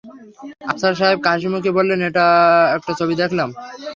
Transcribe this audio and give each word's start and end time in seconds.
আফসার 0.71 0.93
সাহেব 0.99 1.19
হাসিমুখে 1.25 1.71
বললেন, 1.77 1.99
একটা 2.07 2.25
ছবি 2.99 3.13
দেখলাম। 3.21 3.49